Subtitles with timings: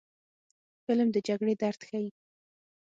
[0.85, 2.07] فلم د جګړې درد ښيي